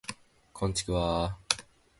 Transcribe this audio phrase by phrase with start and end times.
[0.51, 1.37] こんちくわ